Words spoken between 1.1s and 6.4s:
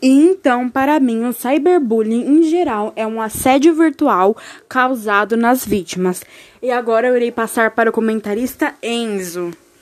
o cyberbullying em geral é um assédio virtual causado nas vítimas.